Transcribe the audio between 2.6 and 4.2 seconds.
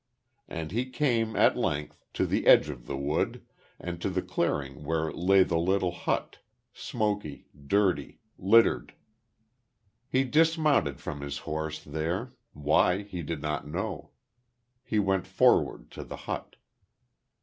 of the wood, and to